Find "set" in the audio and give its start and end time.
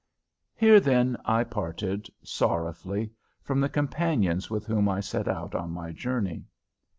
4.99-5.27